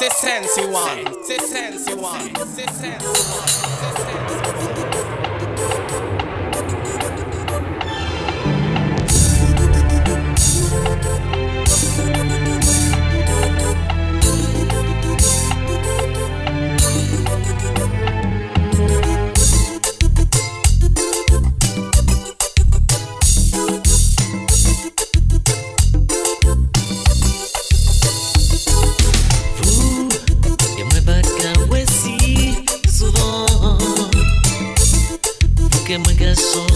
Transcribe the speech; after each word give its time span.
Say 0.00 0.08
sense 0.08 0.56
you 0.56 0.70
want. 0.70 1.26
Say 1.26 1.36
sense 1.36 1.86
you 1.86 1.96
want. 1.98 2.22
Say 2.48 2.64
sense 2.64 3.02
you 3.02 3.12
want. 3.12 4.29
So. 36.34 36.69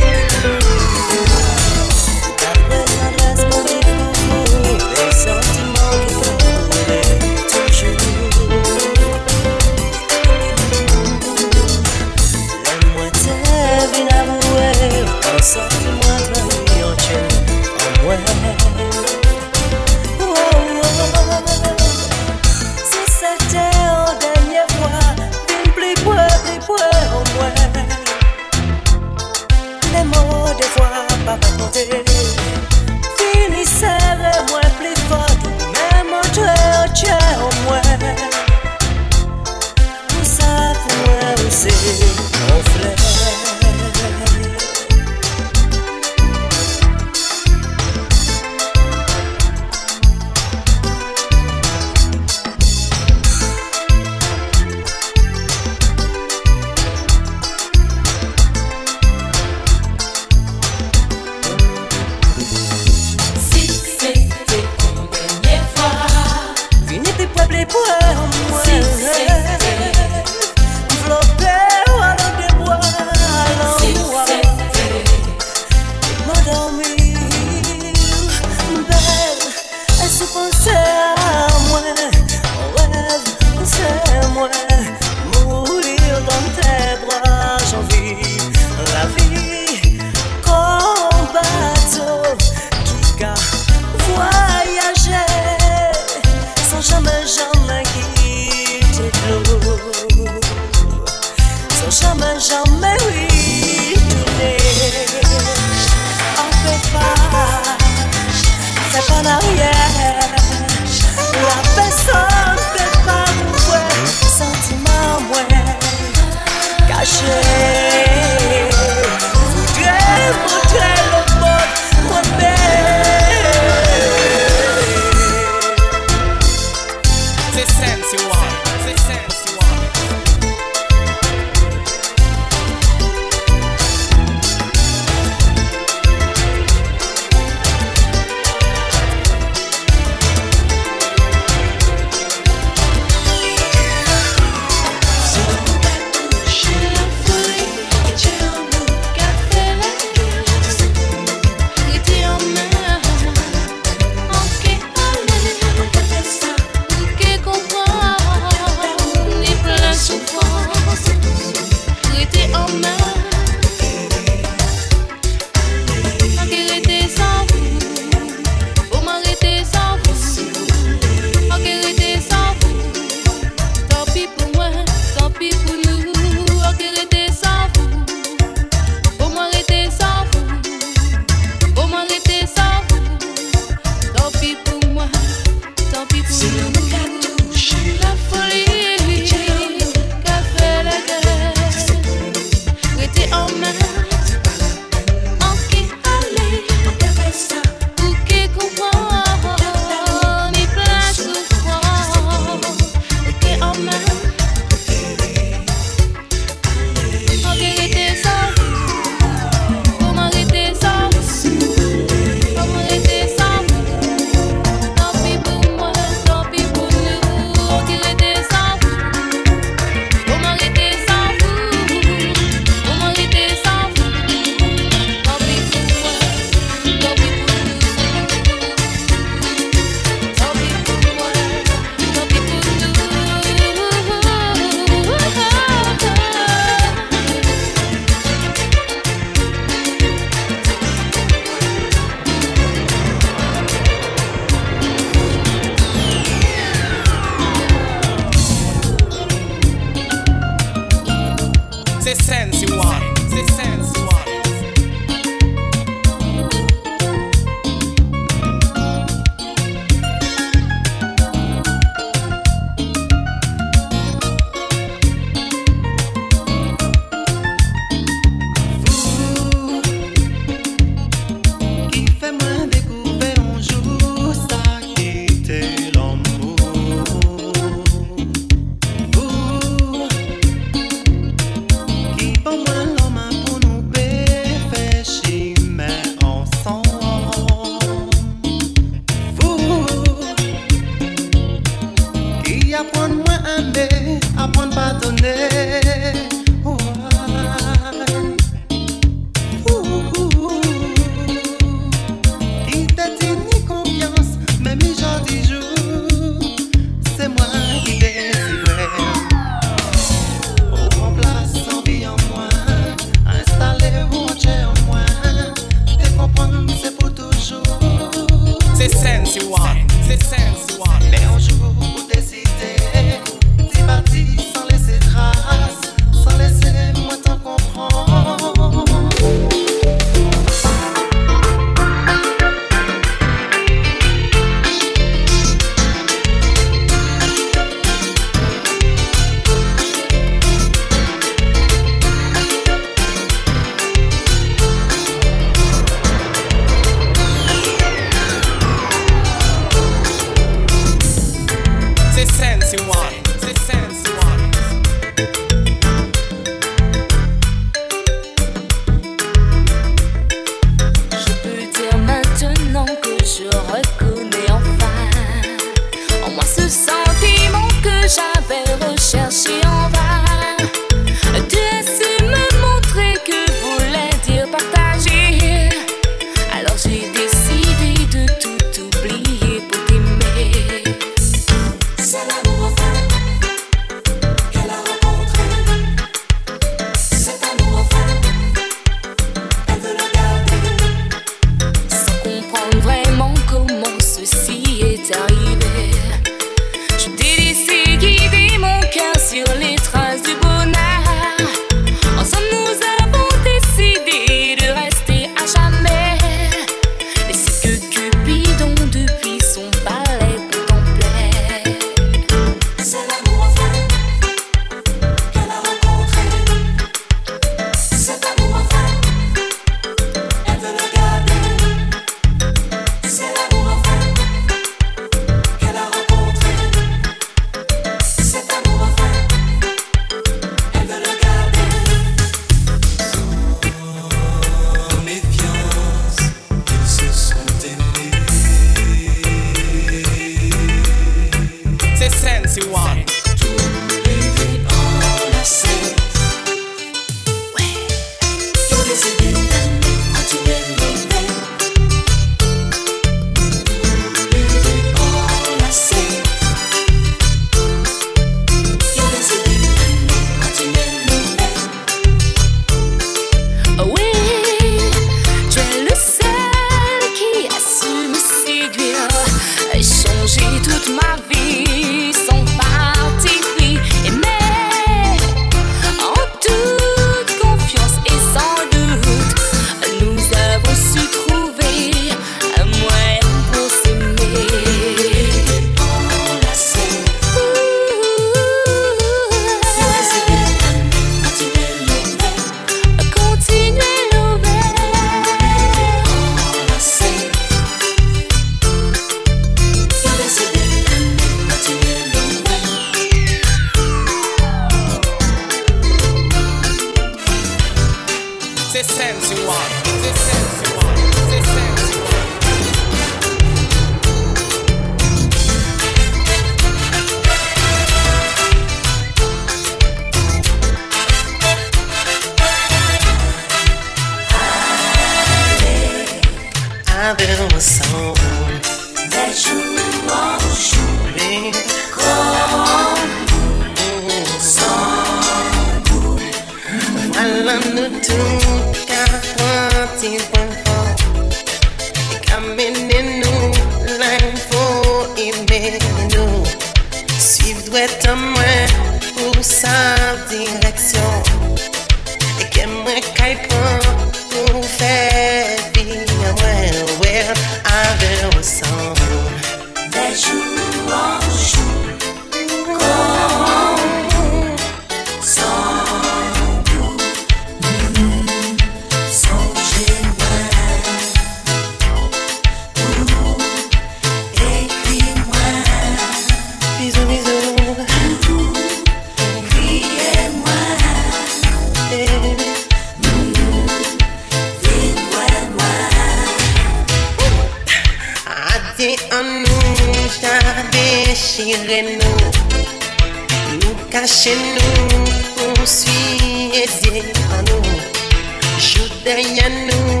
derrière 599.06 599.50
nous 599.68 600.00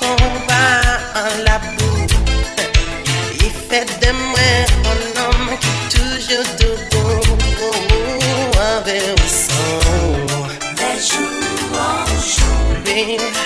qu'on 0.00 0.16
va 0.48 0.64
en 1.22 1.32
la 1.44 1.58
boue. 1.58 2.06
Il 3.44 3.52
fait 3.68 3.84
de 4.02 4.12
moi 4.30 4.50
un 4.92 5.00
homme 5.24 5.50
qui 5.60 5.72
toujours 5.94 6.48
debout 6.60 7.20
avec 8.74 9.02
le 9.20 9.28
sang. 9.28 9.76
Des 10.78 10.96
jours 11.06 11.78
en 11.78 12.06
jour. 12.34 13.45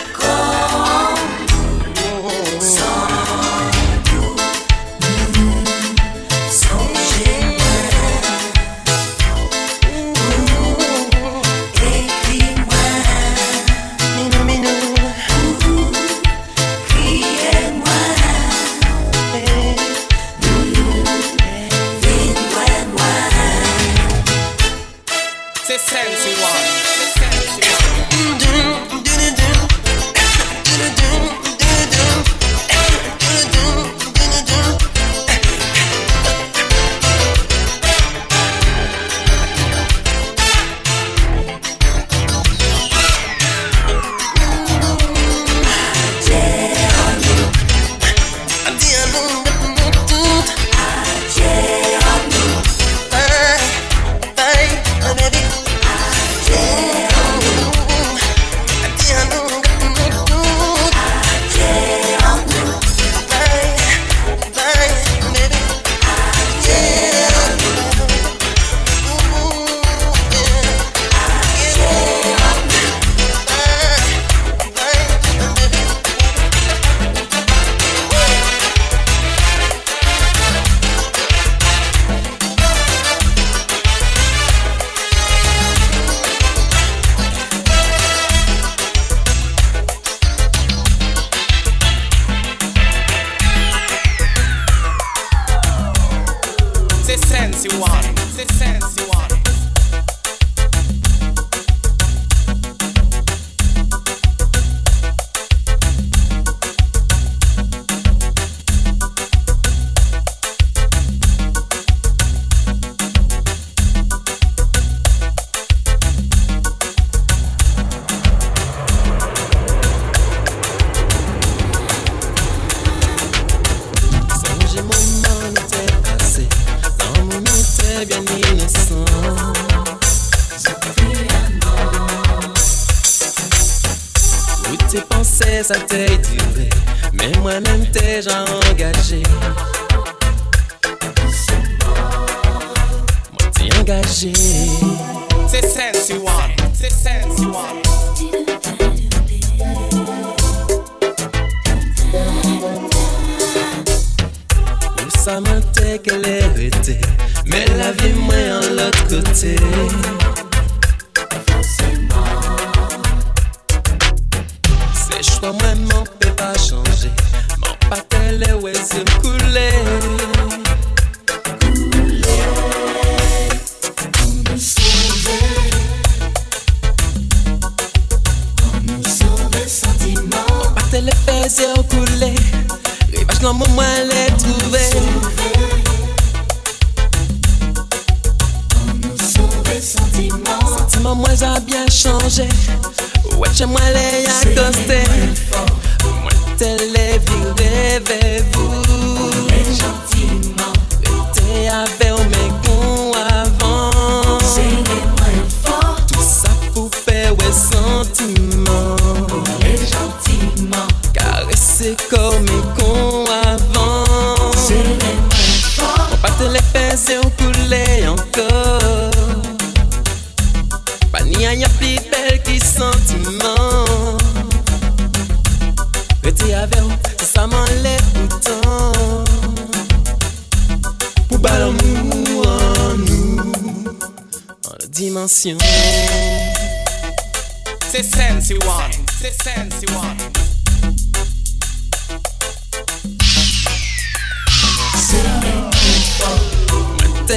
Mè 157.51 157.65
la 157.77 157.91
vi 157.99 158.13
mwen 158.15 158.53
an 158.53 158.75
lot 158.79 158.97
kote 159.11 159.55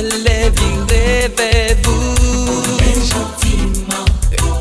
lèvres, 0.03 0.61
levez-vous. 0.89 2.15
gentiment. 2.95 4.05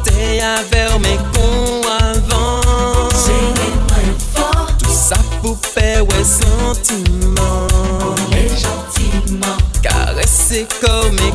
T'es 0.05 0.41
avec 0.41 1.01
mes 1.01 1.19
cons 1.35 1.81
avant. 1.89 3.09
J'ai 3.25 4.13
fort. 4.35 4.67
Tout 4.79 4.91
ça 4.91 5.17
pour 5.41 5.59
faire 5.59 6.03
ouais 6.09 6.25
sentiment. 6.25 7.67
gentiment. 8.31 9.57
Caresser 9.83 10.67
comme 10.81 11.13
mes 11.13 11.33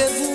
rendez-vous. 0.00 0.29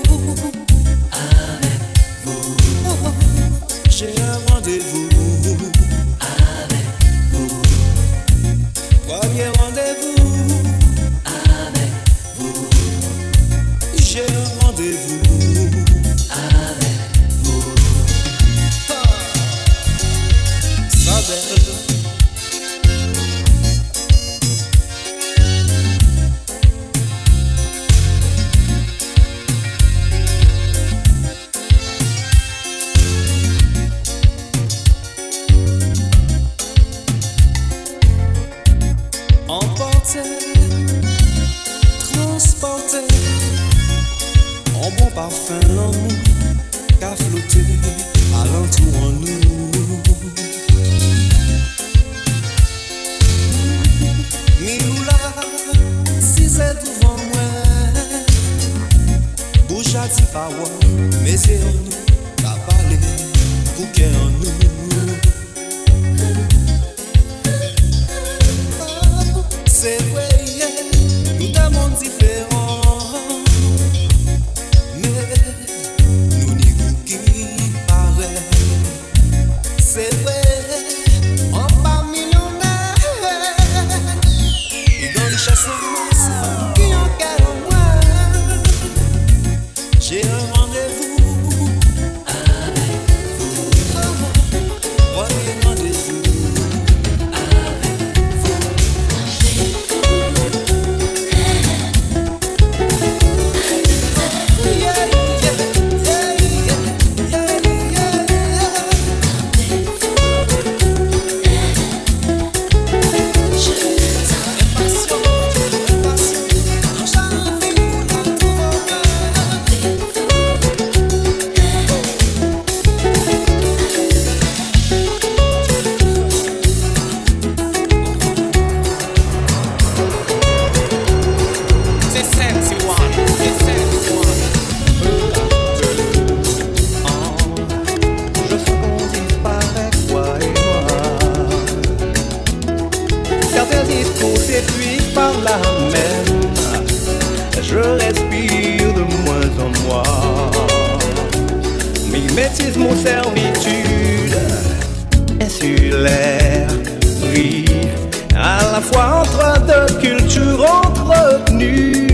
à 158.36 158.60
la 158.74 158.82
fois 158.82 159.22
entre 159.22 159.62
deux 159.66 160.00
cultures 160.00 160.66
entretenues 160.84 162.08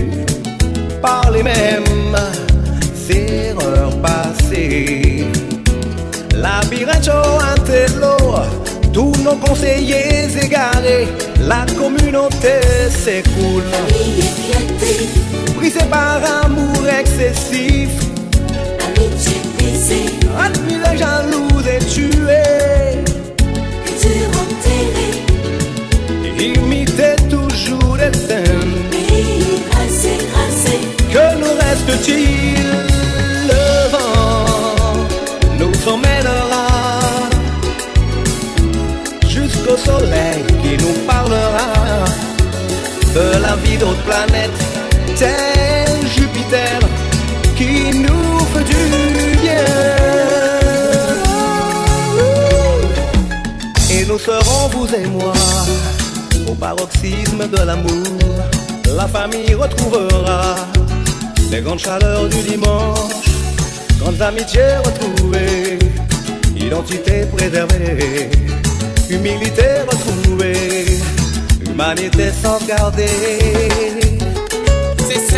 par 1.00 1.30
les 1.30 1.42
mêmes 1.42 2.16
erreurs 3.10 3.96
passées. 4.00 5.26
Labyrinthe 6.34 7.10
Antello, 7.10 8.16
tous 8.92 9.14
nos 9.22 9.36
conseillers 9.36 10.28
égarés, 10.42 11.08
la 11.40 11.66
communauté 11.78 12.60
s'écoule. 12.90 13.64
Brisée 15.56 15.84
par 15.90 16.20
amour 16.44 16.88
excessif, 16.88 17.90
admis 20.38 20.78
les 20.84 20.98
jaloux 20.98 21.60
et 21.66 21.84
tués. 21.84 22.91
Peut-il 31.92 32.56
le 33.50 33.90
vent 33.92 34.46
nous 35.58 35.92
emmènera 35.92 36.66
jusqu'au 39.28 39.76
soleil 39.76 40.42
qui 40.62 40.82
nous 40.82 40.94
parlera 41.06 42.06
de 43.14 43.42
la 43.42 43.56
vie 43.56 43.76
d'autres 43.76 44.04
planètes, 44.04 44.62
tel 45.18 46.08
Jupiter 46.16 46.78
qui 47.56 47.90
nous 47.98 48.38
fait 48.54 48.64
du 48.64 49.36
bien. 49.42 49.66
Et 53.90 54.06
nous 54.06 54.18
serons, 54.18 54.68
vous 54.68 54.88
et 54.94 55.06
moi, 55.08 55.34
au 56.48 56.54
paroxysme 56.54 57.46
de 57.54 57.62
l'amour, 57.66 58.18
la 58.96 59.06
famille 59.06 59.52
retrouvera 59.54 60.54
les 61.52 61.60
grandes 61.60 61.80
chaleurs 61.80 62.30
du 62.30 62.38
dimanche, 62.48 63.26
grandes 64.00 64.22
amitiés 64.22 64.78
retrouvées, 64.82 65.78
identité 66.56 67.26
préservée, 67.26 68.30
humilité 69.10 69.82
retrouvée, 69.86 70.86
humanité 71.68 72.30
sauvegardée. 72.42 73.06
C'est 74.96 75.28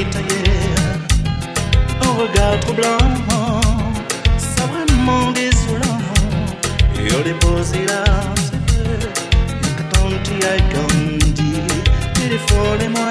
ailleurs, 0.00 0.98
un 2.02 2.12
regard 2.20 2.58
troublant, 2.60 2.98
ça 4.36 4.66
vraiment 4.66 5.30
désolant, 5.32 6.00
et 6.98 7.14
au 7.14 7.22
déposé 7.22 7.86
là, 7.86 8.04
quand 9.92 10.10
tu 10.24 10.34
as 10.46 10.58
grandi, 10.72 11.54
téléphone-moi, 12.14 13.10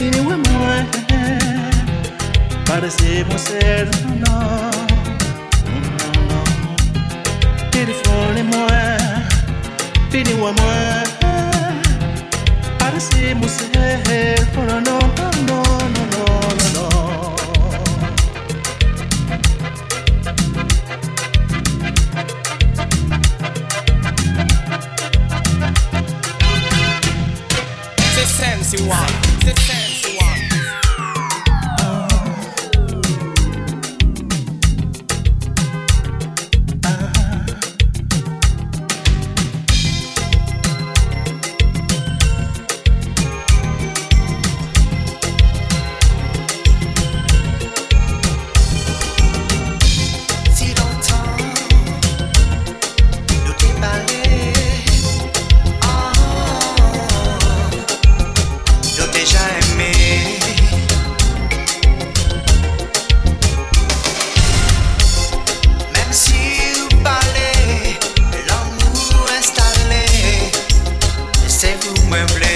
il 0.00 0.16
est 0.16 0.20
moi, 0.20 0.36
paraissez-moi 2.66 3.38
seul, 3.38 3.88
non, 4.26 4.70
non, 6.00 6.18
non. 6.28 6.48
Fini-moi 10.10 10.52
moi. 10.52 10.68
Arrêtez 10.70 10.98
mon 11.04 11.17
para 12.88 13.00
sermos 13.00 13.52
el 13.60 14.46
no, 14.80 14.98
no. 16.72 16.88
Se 28.14 28.26
sensi 28.26 28.76
one. 28.88 29.17
like 71.86 72.10
my 72.10 72.26
woman. 72.32 72.47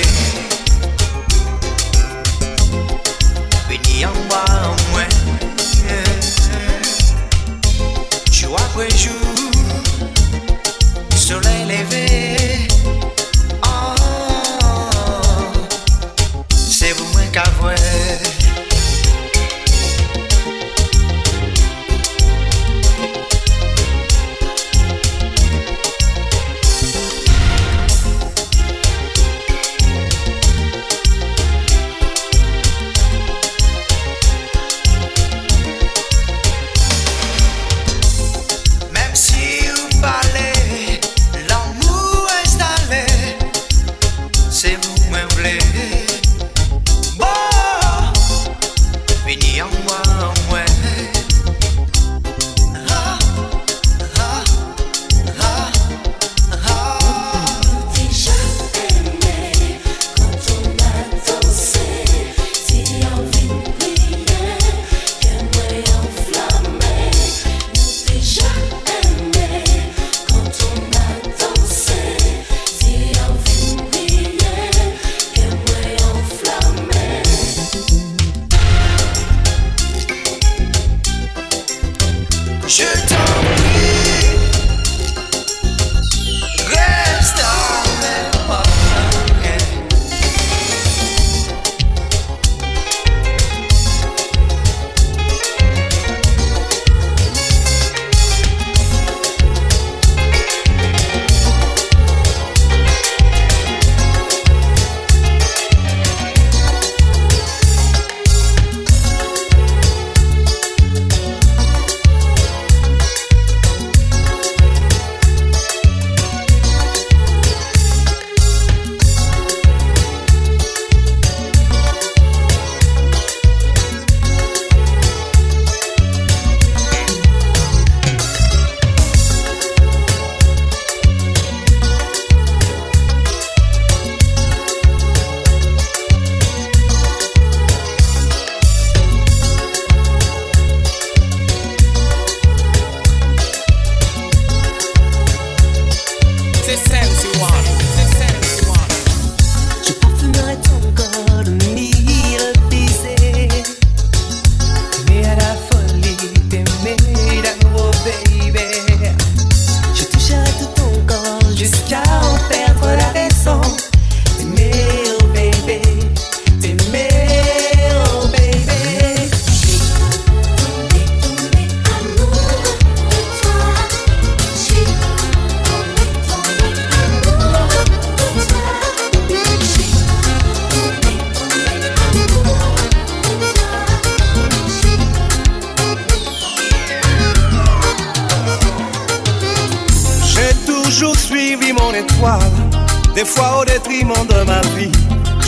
Des 193.22 193.28
fois 193.28 193.60
au 193.60 193.64
détriment 193.64 194.26
de 194.28 194.44
ma 194.44 194.60
vie. 194.76 194.90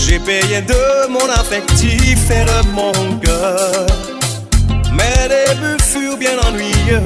J'ai 0.07 0.21
payé 0.21 0.61
de 0.63 1.09
mon 1.09 1.29
affectif 1.41 2.31
et 2.31 2.45
de 2.45 2.59
mon 2.73 2.93
cœur. 3.19 3.87
Mes 4.99 5.29
débuts 5.35 5.83
furent 5.83 6.17
bien 6.17 6.39
ennuyeux, 6.47 7.03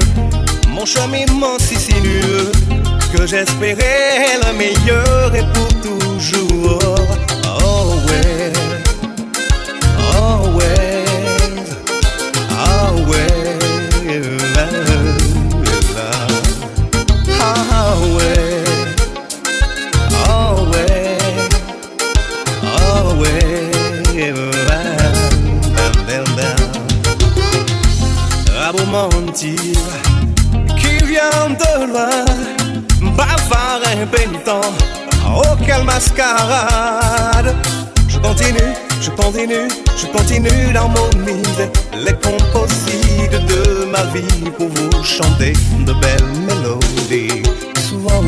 mon 0.69 0.85
cheminement 0.85 1.57
si 1.57 1.75
sinueux, 1.75 2.51
que 3.13 3.25
j'espérais 3.25 4.37
le 4.45 4.51
meilleur 4.61 5.33
et 5.33 5.45
pour 5.53 5.71
toujours. 5.81 6.95
Oh 7.65 7.95
ouais, 8.07 8.53
always, 10.13 10.88
bavard 31.91 33.81
impénitent, 34.01 34.49
oh 35.27 35.55
quelle 35.65 35.83
mascarade. 35.83 37.55
Je 38.07 38.17
continue, 38.19 38.73
je 39.01 39.09
continue, 39.11 39.67
je 39.97 40.05
continue 40.07 40.73
d'harmoniser 40.73 41.69
les 41.93 42.13
composites 42.13 43.45
de 43.47 43.85
ma 43.85 44.03
vie 44.13 44.49
pour 44.57 44.67
vous 44.67 45.03
chanter 45.03 45.53
de 45.85 45.93
belles 45.93 46.31
mélodies. 46.47 47.43
Souvent, 47.89 48.23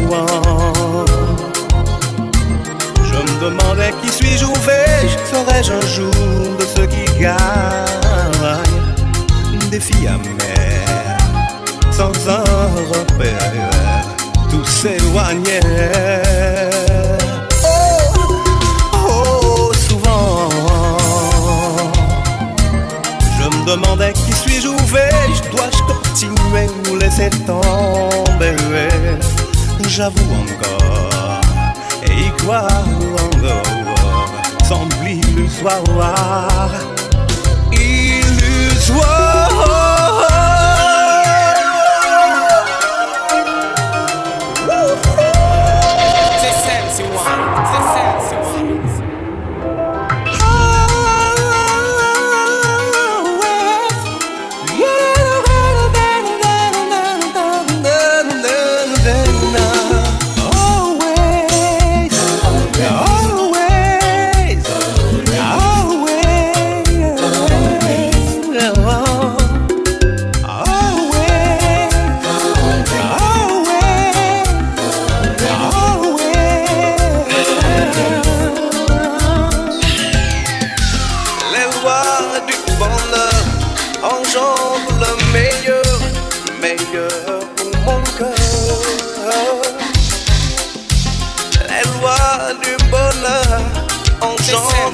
je 3.03 3.15
me 3.15 3.49
demandais 3.49 3.93
qui 4.01 4.09
suis-je 4.09 4.45
ou 4.45 4.53
vais-je, 4.53 5.17
serais-je 5.31 5.71
un 5.73 5.87
jour 5.87 6.57
de 6.59 6.65
ceux 6.75 6.80
s'éloignait. 14.81 15.59
Oh, 17.63 18.13
oh, 18.95 19.71
souvent, 19.87 20.49
je 23.37 23.43
me 23.43 23.65
demandais 23.65 24.13
qui 24.13 24.33
suis-je 24.33 24.67
ou 24.69 24.77
vais-je, 24.87 25.41
dois-je 25.51 25.81
continuer 25.83 26.67
ou 26.89 26.95
laisser 26.95 27.29
tomber? 27.45 28.55
J'avoue 29.87 30.33
encore, 30.43 31.41
et 32.03 32.13
y 32.13 32.31
croire 32.37 32.85
encore, 33.27 34.31
semble 34.67 35.07
illusoire. 35.07 36.71
Illusoire. 37.71 39.30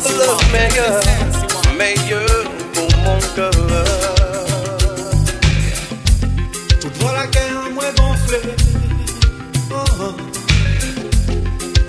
bleu 0.03 0.27
meilleur, 0.51 1.01
meilleur 1.77 2.43
pour 2.73 2.97
mon 2.99 3.19
cœur. 3.36 3.51
Tout 6.79 6.91
moi 7.01 7.13
la 7.13 7.27
guerre, 7.27 7.69
moi 7.73 7.86
gonflé. 7.97 8.39
Oh, 9.71 9.75
oh. 10.01 10.15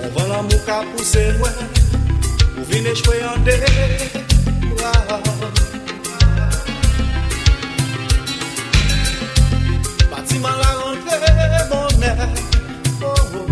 On 0.02 0.18
va 0.18 0.26
l'amour 0.28 0.64
qu'a 0.64 0.82
poussé, 0.96 1.32
loin. 1.38 1.50
Pour 2.54 2.64
venir 2.64 2.94
jouer 2.94 3.20
en 3.24 3.38
dé. 3.40 3.60
Bâtiment 10.10 10.48
la 10.48 10.70
rentrée, 10.82 11.34
mon 11.70 12.02
air. 12.02 12.28
Oh, 13.02 13.14
oh. 13.34 13.46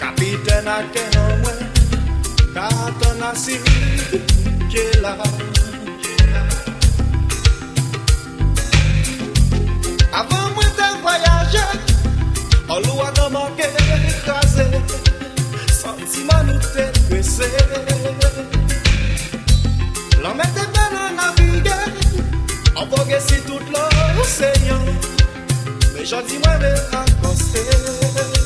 Capitaine 0.00 0.68
à 0.68 0.82
guerre. 0.92 1.37
nasi 3.18 3.58
que 4.70 5.00
la. 5.00 5.16
Avan 10.12 10.52
mwen 10.54 10.70
te 10.76 10.86
voyaje 11.02 11.64
An 12.68 12.82
lou 12.82 13.02
a 13.02 13.10
nan 13.16 13.32
manke 13.32 13.68
kaze 14.26 14.66
Santi 15.80 16.24
man 16.24 16.46
nou 16.46 16.58
te 16.74 16.88
kwese 17.08 17.50
Lan 20.22 20.34
men 20.40 20.50
te 20.56 20.64
pen 20.74 20.98
an 21.02 21.14
navige 21.20 21.78
An 22.74 22.88
vogue 22.90 23.20
si 23.28 23.38
tout 23.46 23.70
l'oseyan 23.74 24.84
Me 25.94 26.04
jodi 26.04 26.42
mwen 26.42 26.58
ve 26.64 26.74
akonse 27.02 28.37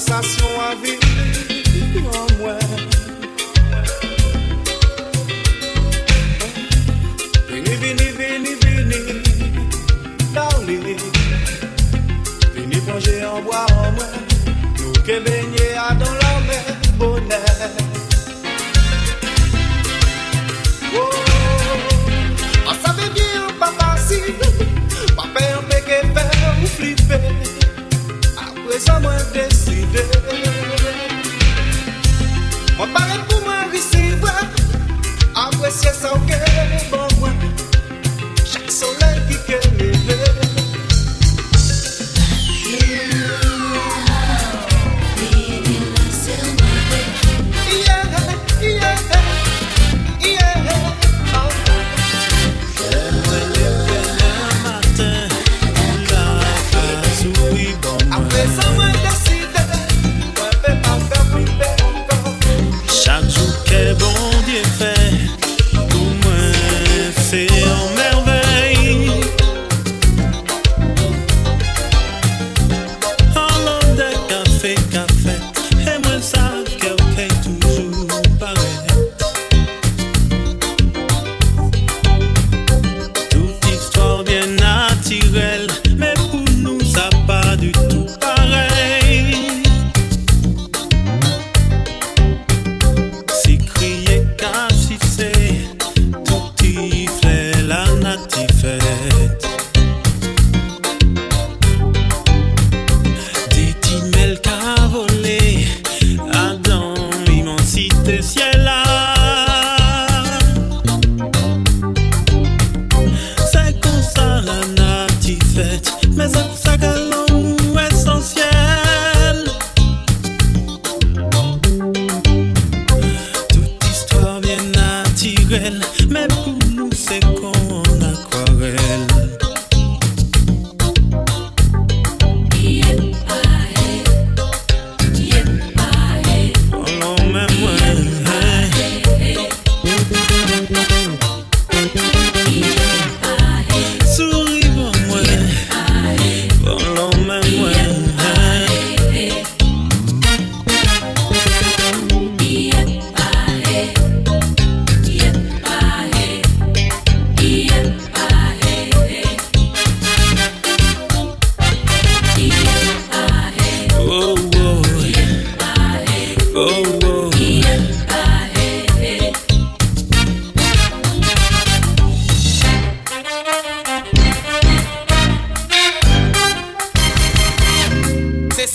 lançasse 0.00 0.42
uma 0.44 0.74
vida 0.76 0.99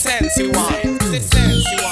sense 0.05 0.37
you 0.37 0.51
want. 0.51 0.99
The 0.99 1.19
sense 1.19 1.65
you 1.71 1.77
want. 1.77 1.84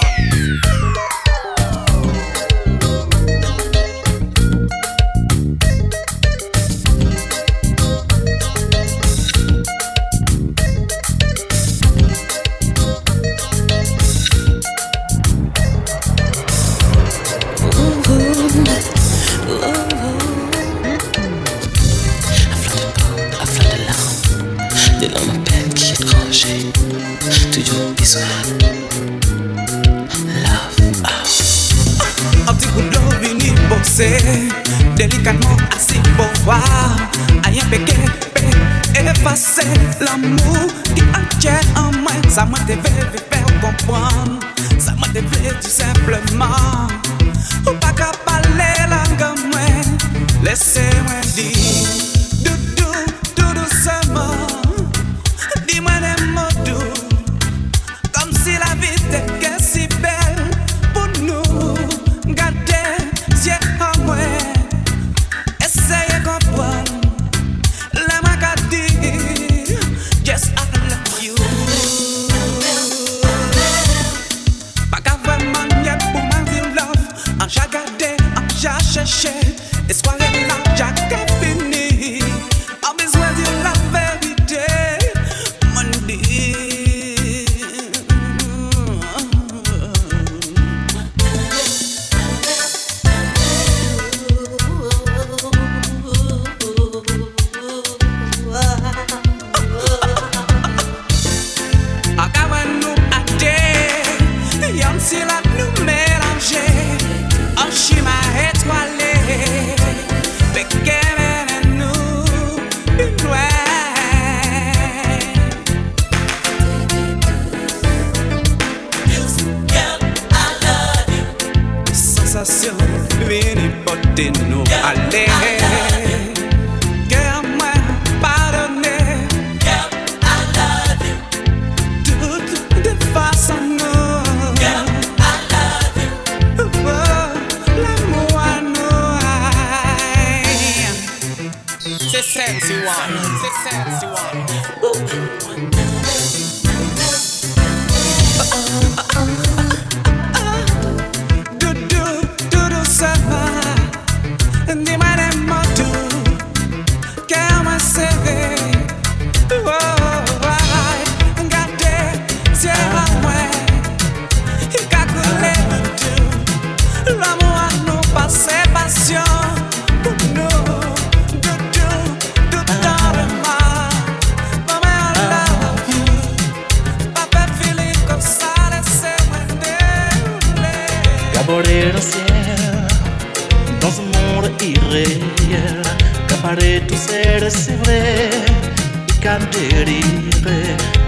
Com 189.84 190.00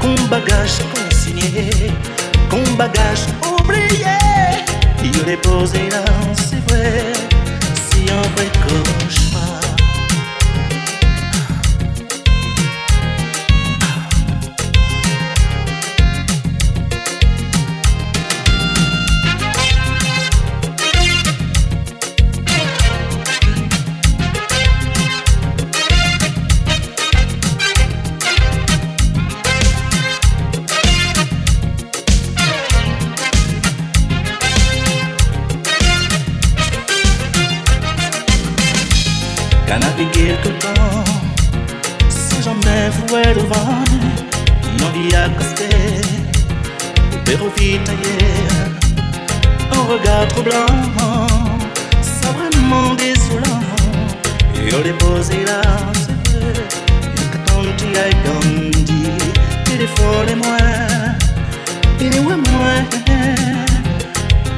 Cu 0.02 0.08
un 0.08 0.28
com 0.28 0.84
consigné 0.92 1.94
com 2.50 2.60
un 2.60 2.76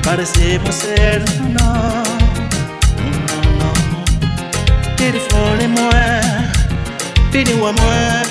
parecemos 0.07 0.73
ser 0.73 1.21
no, 1.41 1.73
no, 3.27 3.39
no. 3.59 3.69
Beautiful 4.97 5.59
et 5.59 5.67
moi, 5.67 5.91
pidió 7.29 7.67
amor. 7.67 8.25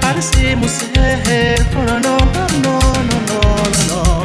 Parecemos 0.00 0.70
ser 0.70 1.66
no, 1.74 1.98
no, 1.98 2.16
no, 2.62 2.78
no, 3.08 3.18
no. 3.28 3.40
no. 3.88 4.23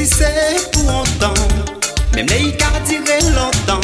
si 0.00 0.06
se 0.06 0.32
pou 0.72 0.88
antan 0.88 1.34
Mem 2.14 2.26
le 2.26 2.36
yi 2.40 2.52
ka 2.56 2.70
dire 2.88 3.18
lontan 3.34 3.82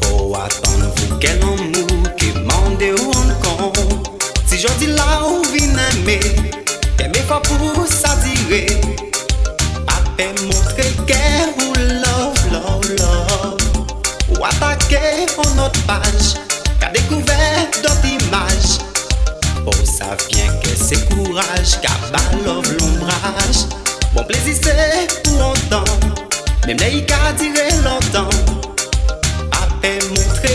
Fou 0.00 0.32
atan 0.40 0.86
pou 0.96 1.18
ke 1.20 1.32
l'an 1.40 1.60
mou 1.74 2.12
Ke 2.16 2.32
mande 2.48 2.92
ou 2.96 3.12
ankon. 3.20 3.92
Si 4.48 4.56
jodi 4.62 4.88
la 4.94 5.20
ou 5.26 5.42
vin 5.52 5.76
eme 5.90 6.16
Eme 7.04 7.20
fwa 7.28 7.42
pou 7.44 7.84
sa 7.90 8.14
dire. 8.24 8.64
Ape 9.92 10.30
montre 10.46 10.88
ke 11.10 11.22
ou 11.60 11.72
love, 12.00 12.40
love, 12.54 12.88
love 12.96 13.64
Ou 14.32 14.44
atake 14.48 15.28
ou 15.36 15.48
not 15.60 15.76
page 15.88 16.40
Ka 16.80 16.88
dekouver 16.94 17.68
dot 17.82 18.08
imaj. 18.14 18.78
Ou 19.66 19.76
sa 19.84 20.16
vyen 20.24 20.56
ke 20.64 20.72
se 20.72 21.04
kouraj 21.10 21.82
Ka 21.84 21.92
ba 22.14 22.24
love 22.46 22.78
l'ombraj. 22.78 23.85
Bon 24.16 24.24
plezi 24.24 24.54
se 24.56 24.72
pou 25.22 25.36
lontan 25.36 25.84
Mem 26.66 26.78
le 26.80 26.88
yi 26.94 27.02
ka 27.04 27.34
dire 27.36 27.66
lontan. 27.84 28.30
Ape 29.60 29.92
montre 30.08 30.54